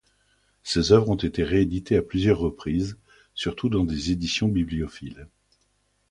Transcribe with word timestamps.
Ses 0.63 0.93
œuvres 0.93 1.09
ont 1.11 1.15
été 1.15 1.43
rééditées 1.43 1.95
à 1.95 2.01
plusieurs 2.01 2.39
reprises, 2.39 2.97
surtout 3.35 3.69
dans 3.69 3.83
des 3.83 4.09
éditions 4.09 4.47
bibliophiles. 4.47 5.27